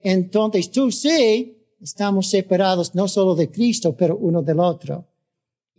entonces 0.00 0.70
tú 0.70 0.90
sí, 0.90 1.56
estamos 1.80 2.28
separados 2.28 2.94
no 2.94 3.06
solo 3.06 3.34
de 3.34 3.50
Cristo, 3.50 3.94
pero 3.94 4.16
uno 4.16 4.42
del 4.42 4.58
otro. 4.58 5.06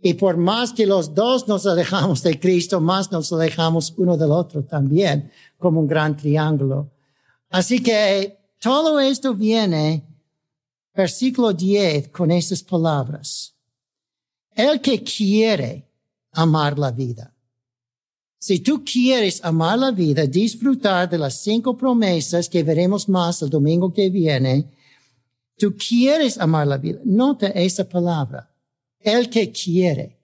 Y 0.00 0.14
por 0.14 0.36
más 0.36 0.72
que 0.72 0.86
los 0.86 1.12
dos 1.12 1.48
nos 1.48 1.66
alejamos 1.66 2.22
de 2.22 2.38
Cristo, 2.38 2.80
más 2.80 3.10
nos 3.10 3.32
alejamos 3.32 3.92
uno 3.96 4.16
del 4.16 4.30
otro 4.30 4.62
también, 4.62 5.32
como 5.56 5.80
un 5.80 5.88
gran 5.88 6.16
triángulo. 6.16 6.92
Así 7.50 7.82
que 7.82 8.38
todo 8.60 9.00
esto 9.00 9.34
viene 9.34 10.04
versículo 10.94 11.52
10 11.52 12.08
con 12.08 12.30
estas 12.30 12.62
palabras. 12.62 13.56
El 14.54 14.80
que 14.80 15.02
quiere 15.02 15.87
amar 16.38 16.78
la 16.78 16.92
vida. 16.92 17.34
Si 18.38 18.60
tú 18.60 18.84
quieres 18.84 19.44
amar 19.44 19.78
la 19.78 19.90
vida, 19.90 20.24
disfrutar 20.26 21.10
de 21.10 21.18
las 21.18 21.42
cinco 21.42 21.76
promesas 21.76 22.48
que 22.48 22.62
veremos 22.62 23.08
más 23.08 23.42
el 23.42 23.50
domingo 23.50 23.92
que 23.92 24.08
viene, 24.08 24.70
tú 25.56 25.74
quieres 25.76 26.38
amar 26.38 26.68
la 26.68 26.78
vida. 26.78 27.00
Nota 27.04 27.48
esa 27.48 27.88
palabra. 27.88 28.48
El 29.00 29.28
que 29.28 29.50
quiere. 29.50 30.16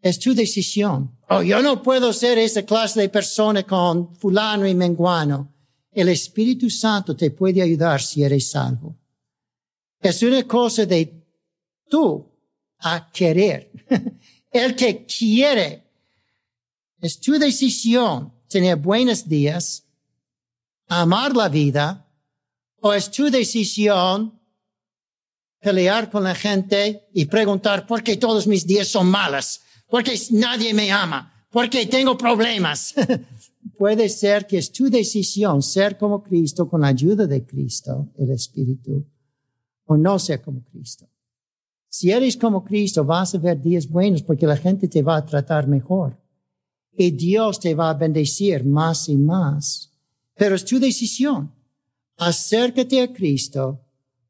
Es 0.00 0.18
tu 0.18 0.34
decisión. 0.34 1.10
Oh, 1.28 1.42
yo 1.42 1.60
no 1.62 1.82
puedo 1.82 2.12
ser 2.12 2.38
esa 2.38 2.62
clase 2.62 3.00
de 3.02 3.08
persona 3.10 3.62
con 3.62 4.16
fulano 4.16 4.66
y 4.66 4.74
menguano. 4.74 5.52
El 5.92 6.08
Espíritu 6.08 6.70
Santo 6.70 7.14
te 7.14 7.30
puede 7.30 7.60
ayudar 7.60 8.00
si 8.00 8.22
eres 8.22 8.50
salvo. 8.50 8.96
Es 10.00 10.22
una 10.22 10.42
cosa 10.44 10.86
de 10.86 11.12
tú 11.88 12.33
a 12.84 13.10
querer. 13.10 13.72
El 14.50 14.76
que 14.76 15.04
quiere. 15.04 15.82
Es 17.00 17.18
tu 17.18 17.32
decisión 17.32 18.32
tener 18.48 18.76
buenos 18.76 19.28
días, 19.28 19.84
amar 20.86 21.34
la 21.34 21.48
vida, 21.48 22.08
o 22.80 22.92
es 22.92 23.10
tu 23.10 23.30
decisión 23.30 24.38
pelear 25.60 26.10
con 26.10 26.22
la 26.22 26.34
gente 26.34 27.08
y 27.12 27.24
preguntar 27.24 27.86
por 27.86 28.02
qué 28.02 28.16
todos 28.16 28.46
mis 28.46 28.66
días 28.66 28.88
son 28.88 29.08
malas, 29.08 29.62
por 29.88 30.04
qué 30.04 30.18
nadie 30.30 30.72
me 30.74 30.92
ama, 30.92 31.46
por 31.50 31.68
qué 31.68 31.86
tengo 31.86 32.16
problemas. 32.16 32.94
puede 33.78 34.08
ser 34.08 34.46
que 34.46 34.58
es 34.58 34.70
tu 34.70 34.90
decisión 34.90 35.62
ser 35.62 35.96
como 35.96 36.22
Cristo 36.22 36.68
con 36.68 36.82
la 36.82 36.88
ayuda 36.88 37.26
de 37.26 37.44
Cristo, 37.44 38.12
el 38.18 38.30
Espíritu, 38.30 39.06
o 39.86 39.96
no 39.96 40.18
ser 40.18 40.42
como 40.42 40.62
Cristo. 40.62 41.08
Si 41.96 42.10
eres 42.10 42.36
como 42.36 42.64
Cristo, 42.64 43.04
vas 43.04 43.36
a 43.36 43.38
ver 43.38 43.62
días 43.62 43.86
buenos 43.88 44.20
porque 44.20 44.48
la 44.48 44.56
gente 44.56 44.88
te 44.88 45.00
va 45.00 45.16
a 45.16 45.24
tratar 45.24 45.68
mejor. 45.68 46.18
Y 46.90 47.12
Dios 47.12 47.60
te 47.60 47.72
va 47.72 47.90
a 47.90 47.94
bendecir 47.94 48.64
más 48.64 49.08
y 49.08 49.16
más. 49.16 49.92
Pero 50.34 50.56
es 50.56 50.64
tu 50.64 50.80
decisión. 50.80 51.52
Acércate 52.16 53.00
a 53.00 53.12
Cristo, 53.12 53.80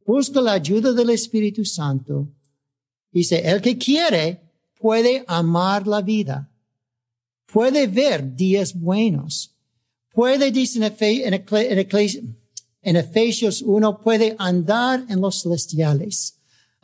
busca 0.05 0.43
la 0.43 0.53
ayuda 0.53 0.93
del 0.93 1.09
Espíritu 1.09 1.65
Santo. 1.65 2.29
Dice, 3.11 3.41
el 3.43 3.63
que 3.63 3.79
quiere 3.79 4.43
puede 4.79 5.25
amar 5.27 5.87
la 5.87 6.03
vida 6.03 6.51
puede 7.55 7.87
ver 7.87 8.35
días 8.35 8.79
buenos. 8.79 9.57
Puede, 10.13 10.51
dice 10.51 10.79
en, 12.83 12.97
Efesios 12.97 13.63
1, 13.63 14.01
puede 14.01 14.37
andar 14.39 15.07
en 15.09 15.21
los 15.21 15.43
celestiales, 15.43 16.34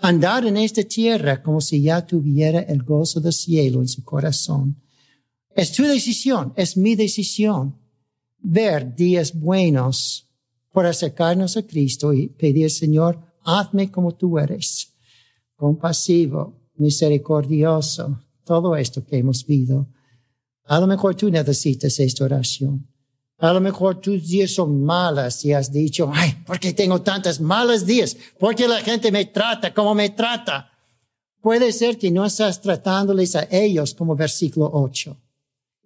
andar 0.01 0.47
en 0.47 0.57
esta 0.57 0.83
tierra 0.83 1.43
como 1.43 1.61
si 1.61 1.83
ya 1.83 2.07
tuviera 2.07 2.61
el 2.61 2.83
gozo 2.83 3.21
del 3.21 3.33
cielo 3.33 3.81
en 3.81 3.89
su 3.89 4.05
corazón. 4.05 4.81
Es 5.55 5.73
tu 5.73 5.85
decisión, 5.85 6.53
es 6.57 6.77
mi 6.77 6.95
decisión, 6.95 7.77
ver 8.39 8.95
días 8.95 9.39
buenos 9.39 10.27
por 10.73 10.87
acercarnos 10.87 11.57
a 11.57 11.67
Cristo 11.67 12.13
y 12.13 12.29
pedir, 12.29 12.71
Señor, 12.71 13.21
hazme 13.43 13.91
como 13.91 14.15
tú 14.15 14.39
eres, 14.39 14.93
compasivo, 15.57 16.71
misericordioso, 16.77 18.21
todo 18.45 18.77
esto 18.77 19.05
que 19.05 19.19
hemos 19.19 19.45
visto 19.45 19.87
a 20.71 20.79
lo 20.79 20.87
mejor 20.87 21.17
tú 21.17 21.29
necesitas 21.29 21.99
esta 21.99 22.25
oración. 22.25 22.87
A 23.41 23.55
lo 23.55 23.61
mejor 23.61 24.01
tus 24.01 24.29
días 24.29 24.51
son 24.51 24.85
malas 24.85 25.43
y 25.47 25.55
has 25.55 25.73
dicho, 25.73 26.11
ay, 26.13 26.43
¿por 26.45 26.61
qué 26.61 26.75
tengo 26.75 27.01
tantos 27.01 27.41
malos 27.41 27.87
días? 27.87 28.15
¿Por 28.39 28.55
qué 28.55 28.69
la 28.69 28.81
gente 28.83 29.11
me 29.11 29.25
trata 29.25 29.73
como 29.73 29.95
me 29.95 30.11
trata? 30.11 30.71
Puede 31.41 31.73
ser 31.73 31.97
que 31.97 32.11
no 32.11 32.27
estás 32.27 32.61
tratándoles 32.61 33.35
a 33.35 33.49
ellos 33.51 33.95
como 33.95 34.15
versículo 34.15 34.71
8. 34.71 35.17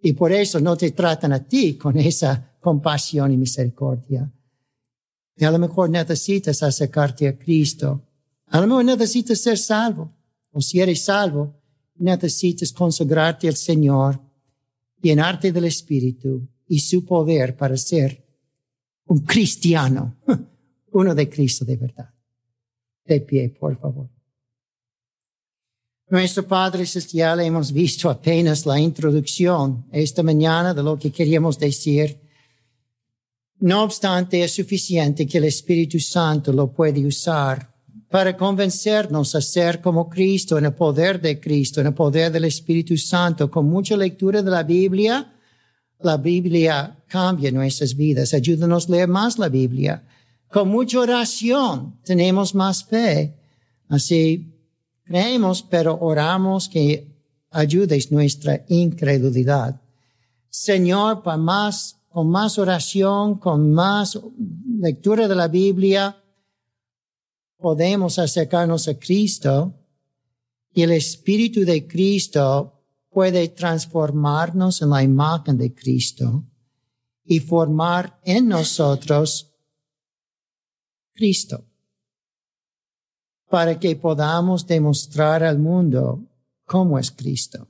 Y 0.02 0.14
por 0.14 0.32
eso 0.32 0.58
no 0.58 0.76
te 0.76 0.90
tratan 0.90 1.32
a 1.32 1.44
ti 1.44 1.74
con 1.74 1.96
esa 1.96 2.56
compasión 2.60 3.30
y 3.30 3.36
misericordia. 3.36 4.28
Y 5.36 5.44
a 5.44 5.50
lo 5.52 5.60
mejor 5.60 5.90
necesitas 5.90 6.60
acercarte 6.60 7.28
a 7.28 7.38
Cristo. 7.38 8.02
A 8.48 8.60
lo 8.60 8.66
mejor 8.66 8.84
necesitas 8.84 9.38
ser 9.38 9.58
salvo. 9.58 10.12
O 10.50 10.60
si 10.60 10.80
eres 10.80 11.04
salvo, 11.04 11.54
necesitas 11.94 12.72
consagrarte 12.72 13.46
al 13.46 13.56
Señor 13.56 14.20
llenarte 15.00 15.52
del 15.52 15.66
Espíritu 15.66 16.48
y 16.68 16.78
su 16.78 17.04
poder 17.04 17.56
para 17.56 17.76
ser 17.76 18.24
un 19.06 19.20
cristiano, 19.20 20.16
uno 20.92 21.14
de 21.14 21.28
Cristo 21.28 21.64
de 21.64 21.76
verdad. 21.76 22.10
De 23.04 23.20
pie, 23.20 23.50
por 23.50 23.78
favor. 23.78 24.08
Nuestro 26.08 26.46
Padre 26.46 26.86
Celestial, 26.86 27.40
hemos 27.40 27.72
visto 27.72 28.08
apenas 28.10 28.66
la 28.66 28.78
introducción 28.78 29.86
esta 29.90 30.22
mañana 30.22 30.72
de 30.72 30.82
lo 30.82 30.98
que 30.98 31.10
queríamos 31.10 31.58
decir. 31.58 32.20
No 33.60 33.82
obstante, 33.82 34.42
es 34.44 34.52
suficiente 34.52 35.26
que 35.26 35.38
el 35.38 35.44
Espíritu 35.44 35.98
Santo 35.98 36.52
lo 36.52 36.70
puede 36.70 37.04
usar 37.06 37.74
para 38.10 38.36
convencernos 38.36 39.34
a 39.34 39.40
ser 39.40 39.80
como 39.80 40.08
Cristo, 40.08 40.56
en 40.56 40.66
el 40.66 40.74
poder 40.74 41.20
de 41.20 41.40
Cristo, 41.40 41.80
en 41.80 41.88
el 41.88 41.94
poder 41.94 42.30
del 42.30 42.44
Espíritu 42.44 42.96
Santo. 42.96 43.50
Con 43.50 43.68
mucha 43.68 43.96
lectura 43.96 44.40
de 44.40 44.50
la 44.50 44.62
Biblia, 44.62 45.33
la 46.04 46.16
Biblia 46.16 47.02
cambia 47.08 47.50
nuestras 47.50 47.94
vidas. 47.96 48.34
Ayúdanos 48.34 48.88
a 48.88 48.92
leer 48.92 49.08
más 49.08 49.38
la 49.38 49.48
Biblia. 49.48 50.06
Con 50.48 50.68
mucha 50.68 51.00
oración 51.00 51.98
tenemos 52.04 52.54
más 52.54 52.84
fe. 52.84 53.34
Así 53.88 54.54
creemos, 55.04 55.62
pero 55.62 55.98
oramos 56.00 56.68
que 56.68 57.14
ayudes 57.50 58.12
nuestra 58.12 58.64
incredulidad. 58.68 59.80
Señor, 60.48 61.22
para 61.22 61.36
más, 61.36 61.96
con 62.08 62.28
más 62.30 62.58
oración, 62.58 63.38
con 63.38 63.72
más 63.72 64.18
lectura 64.78 65.26
de 65.26 65.34
la 65.34 65.48
Biblia, 65.48 66.16
podemos 67.56 68.18
acercarnos 68.18 68.88
a 68.88 68.98
Cristo 68.98 69.74
y 70.72 70.82
el 70.82 70.92
Espíritu 70.92 71.64
de 71.64 71.86
Cristo 71.86 72.73
puede 73.14 73.48
transformarnos 73.48 74.82
en 74.82 74.90
la 74.90 75.02
imagen 75.02 75.56
de 75.56 75.72
Cristo 75.72 76.44
y 77.24 77.38
formar 77.38 78.20
en 78.24 78.48
nosotros 78.48 79.54
Cristo 81.14 81.64
para 83.48 83.78
que 83.78 83.94
podamos 83.94 84.66
demostrar 84.66 85.44
al 85.44 85.60
mundo 85.60 86.26
cómo 86.64 86.98
es 86.98 87.12
Cristo. 87.12 87.68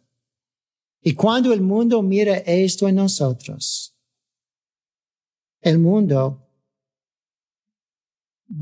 Y 1.02 1.12
cuando 1.12 1.52
el 1.52 1.60
mundo 1.60 2.00
mira 2.00 2.38
esto 2.38 2.88
en 2.88 2.96
nosotros, 2.96 3.94
el 5.60 5.78
mundo 5.78 6.43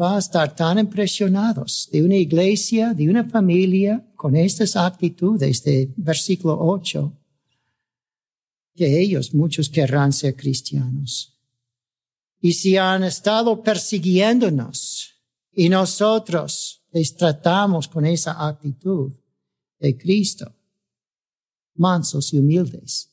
va 0.01 0.17
a 0.17 0.19
estar 0.19 0.55
tan 0.55 0.79
impresionados 0.79 1.89
de 1.93 2.03
una 2.03 2.17
iglesia, 2.17 2.95
de 2.95 3.09
una 3.11 3.25
familia 3.29 4.05
con 4.17 4.37
estas 4.37 4.77
actitudes 4.77 5.63
de 5.65 5.93
versículo 5.97 6.57
8, 6.59 7.13
que 8.75 9.01
ellos 9.01 9.35
muchos 9.35 9.69
querrán 9.69 10.13
ser 10.13 10.35
cristianos. 10.35 11.39
Y 12.41 12.55
si 12.55 12.77
han 12.77 13.05
estado 13.05 13.63
persiguiéndonos 13.63 15.13
y 15.53 15.69
nosotros 15.69 16.83
les 16.91 17.15
tratamos 17.15 17.87
con 17.87 18.07
esa 18.07 18.47
actitud 18.47 19.13
de 19.79 19.97
Cristo, 19.97 20.55
mansos 21.75 22.33
y 22.33 22.39
humildes, 22.39 23.11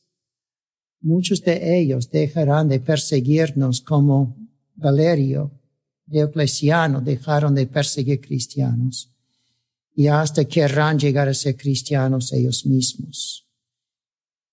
muchos 1.00 1.42
de 1.42 1.78
ellos 1.78 2.10
dejarán 2.10 2.68
de 2.68 2.80
perseguirnos 2.80 3.80
como 3.82 4.36
Valerio 4.74 5.59
Diocleciano 6.10 7.00
dejaron 7.00 7.54
de 7.54 7.68
perseguir 7.68 8.20
cristianos 8.20 9.12
y 9.94 10.08
hasta 10.08 10.44
querrán 10.44 10.98
llegar 10.98 11.28
a 11.28 11.34
ser 11.34 11.56
cristianos 11.56 12.32
ellos 12.32 12.66
mismos. 12.66 13.46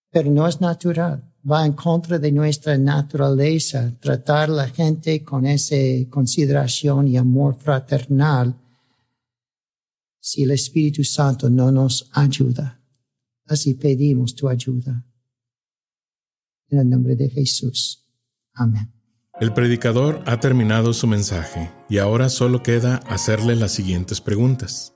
pero 0.09 0.31
no 0.31 0.47
es 0.47 0.61
natural. 0.61 1.21
Va 1.49 1.65
en 1.65 1.73
contra 1.73 2.17
de 2.17 2.31
nuestra 2.31 2.77
naturaleza 2.77 3.93
tratar 3.99 4.49
a 4.49 4.53
la 4.53 4.69
gente 4.69 5.23
con 5.23 5.45
esa 5.45 5.75
consideración 6.09 7.07
y 7.07 7.17
amor 7.17 7.55
fraternal 7.55 8.55
si 10.19 10.43
el 10.43 10.51
Espíritu 10.51 11.03
Santo 11.03 11.49
no 11.49 11.71
nos 11.71 12.09
ayuda. 12.13 12.79
Así 13.45 13.75
pedimos 13.75 14.33
tu 14.33 14.49
ayuda. 14.49 15.05
En 16.69 16.79
el 16.79 16.89
nombre 16.89 17.15
de 17.15 17.29
Jesús. 17.29 18.03
Amén. 18.53 18.96
El 19.39 19.54
predicador 19.54 20.23
ha 20.26 20.39
terminado 20.39 20.93
su 20.93 21.06
mensaje 21.06 21.71
y 21.88 22.00
ahora 22.00 22.28
solo 22.30 22.63
queda 22.63 23.02
hacerle 23.08 23.56
las 23.56 23.71
siguientes 23.71 24.19
preguntas. 24.19 24.95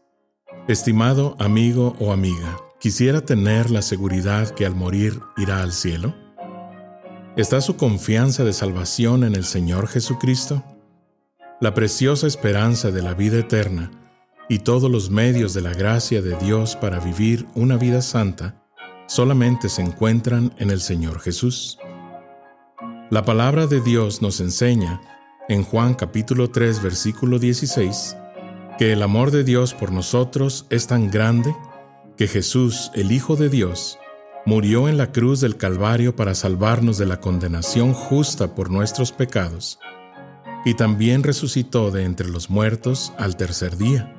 Estimado 0.68 1.36
amigo 1.38 1.96
o 2.00 2.12
amiga, 2.12 2.58
¿quisiera 2.80 3.22
tener 3.22 3.70
la 3.70 3.84
seguridad 3.84 4.50
que 4.50 4.66
al 4.66 4.74
morir 4.74 5.20
irá 5.38 5.62
al 5.62 5.72
cielo? 5.72 6.16
¿Está 7.38 7.62
su 7.62 7.78
confianza 7.78 8.44
de 8.44 8.54
salvación 8.54 9.24
en 9.26 9.36
el 9.36 9.46
Señor 9.46 9.88
Jesucristo? 9.88 10.64
La 11.60 11.76
preciosa 11.76 12.26
esperanza 12.26 12.90
de 12.90 13.04
la 13.04 13.14
vida 13.14 13.38
eterna 13.38 13.92
y 14.50 14.60
todos 14.60 14.90
los 14.90 15.12
medios 15.12 15.54
de 15.54 15.62
la 15.62 15.76
gracia 15.76 16.24
de 16.24 16.36
Dios 16.38 16.76
para 16.76 17.00
vivir 17.00 17.46
una 17.54 17.78
vida 17.78 18.02
santa 18.02 18.66
solamente 19.06 19.70
se 19.70 19.84
encuentran 19.84 20.52
en 20.58 20.72
el 20.72 20.82
Señor 20.82 21.20
Jesús. 21.20 21.78
La 23.12 23.26
palabra 23.26 23.67
de 23.67 23.82
Dios 23.82 24.21
nos 24.21 24.39
enseña, 24.39 25.02
en 25.50 25.65
Juan 25.65 25.95
capítulo 25.95 26.50
3 26.50 26.82
versículo 26.82 27.39
16, 27.39 28.15
que 28.78 28.93
el 28.93 29.04
amor 29.04 29.32
de 29.32 29.43
Dios 29.43 29.74
por 29.74 29.91
nosotros 29.91 30.65
es 30.69 30.88
tan 30.88 31.12
grande 31.12 31.54
que 32.15 32.30
Jesús, 32.30 32.89
el 32.95 33.12
Hijo 33.12 33.36
de 33.36 33.50
Dios, 33.50 34.00
murió 34.45 34.88
en 34.88 34.97
la 34.97 35.12
cruz 35.12 35.41
del 35.41 35.58
Calvario 35.58 36.15
para 36.15 36.36
salvarnos 36.36 36.97
de 36.97 37.06
la 37.06 37.19
condenación 37.19 37.91
justa 37.91 38.56
por 38.56 38.71
nuestros 38.71 39.12
pecados, 39.12 39.78
y 40.63 40.76
también 40.76 41.21
resucitó 41.21 41.91
de 41.91 42.06
entre 42.06 42.30
los 42.30 42.50
muertos 42.50 43.12
al 43.17 43.36
tercer 43.36 43.76
día. 43.76 44.15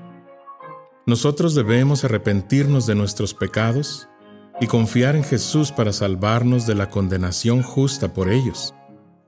Nosotros 1.07 1.55
debemos 1.55 2.05
arrepentirnos 2.05 2.87
de 2.87 2.95
nuestros 2.95 3.33
pecados 3.33 4.11
y 4.61 4.67
confiar 4.67 5.17
en 5.17 5.25
Jesús 5.25 5.73
para 5.73 5.95
salvarnos 5.95 6.67
de 6.67 6.75
la 6.75 6.91
condenación 6.91 7.63
justa 7.63 8.13
por 8.13 8.29
ellos. 8.29 8.75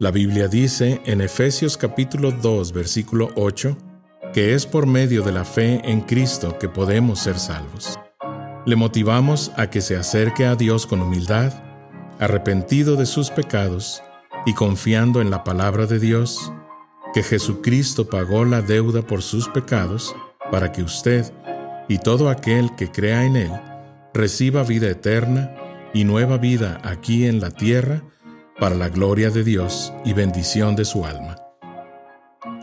La 0.04 0.10
Biblia 0.10 0.48
dice 0.48 1.00
en 1.06 1.22
Efesios 1.22 1.78
capítulo 1.78 2.30
2 2.30 2.74
versículo 2.74 3.30
8 3.36 3.74
que 4.34 4.52
es 4.52 4.66
por 4.66 4.86
medio 4.86 5.22
de 5.22 5.32
la 5.32 5.46
fe 5.46 5.80
en 5.82 6.02
Cristo 6.02 6.58
que 6.58 6.68
podemos 6.68 7.20
ser 7.20 7.38
salvos. 7.38 7.98
Le 8.66 8.76
motivamos 8.76 9.50
a 9.56 9.70
que 9.70 9.80
se 9.80 9.96
acerque 9.96 10.44
a 10.44 10.56
Dios 10.56 10.86
con 10.86 11.00
humildad, 11.00 11.54
arrepentido 12.20 12.96
de 12.96 13.06
sus 13.06 13.30
pecados 13.30 14.02
y 14.44 14.52
confiando 14.52 15.22
en 15.22 15.30
la 15.30 15.42
palabra 15.42 15.86
de 15.86 15.98
Dios, 15.98 16.52
que 17.14 17.22
Jesucristo 17.22 18.10
pagó 18.10 18.44
la 18.44 18.60
deuda 18.60 19.00
por 19.00 19.22
sus 19.22 19.48
pecados 19.48 20.14
para 20.50 20.70
que 20.70 20.82
usted 20.82 21.32
y 21.88 21.96
todo 21.96 22.28
aquel 22.28 22.76
que 22.76 22.90
crea 22.90 23.24
en 23.24 23.36
Él 23.36 23.52
reciba 24.12 24.64
vida 24.64 24.90
eterna 24.90 25.56
y 25.94 26.04
nueva 26.04 26.36
vida 26.36 26.78
aquí 26.84 27.24
en 27.24 27.40
la 27.40 27.50
tierra 27.50 28.02
para 28.58 28.74
la 28.74 28.88
gloria 28.88 29.30
de 29.30 29.44
Dios 29.44 29.92
y 30.04 30.12
bendición 30.12 30.76
de 30.76 30.84
su 30.84 31.04
alma. 31.04 31.36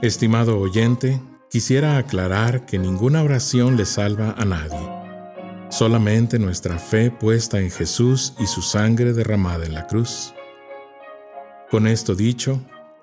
Estimado 0.02 0.60
oyente, 0.60 1.22
quisiera 1.50 1.98
aclarar 1.98 2.66
que 2.66 2.80
ninguna 2.80 3.24
oración 3.24 3.78
le 3.78 3.86
salva 3.86 4.34
a 4.38 4.46
nadie. 4.46 4.80
Solamente 5.70 6.40
nuestra 6.40 6.80
fe 6.80 7.12
puesta 7.12 7.60
en 7.60 7.72
Jesús 7.72 8.34
y 8.40 8.48
su 8.48 8.62
sangre 8.62 9.14
derramada 9.14 9.66
en 9.66 9.74
la 9.74 9.88
cruz. 9.88 10.34
Con 11.70 11.88
esto 11.88 12.16
dicho, 12.16 12.62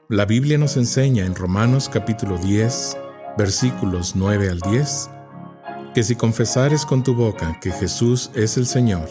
la 0.08 0.24
Biblia 0.24 0.58
nos 0.58 0.76
enseña 0.76 1.24
en 1.24 1.34
Romanos 1.34 1.88
capítulo 1.88 2.38
10, 2.38 2.96
versículos 3.36 4.16
9 4.16 4.50
al 4.50 4.60
10, 4.60 5.10
que 5.94 6.02
si 6.02 6.14
confesares 6.14 6.84
con 6.84 7.02
tu 7.02 7.14
boca 7.14 7.58
que 7.60 7.70
Jesús 7.70 8.30
es 8.34 8.56
el 8.56 8.66
Señor, 8.66 9.08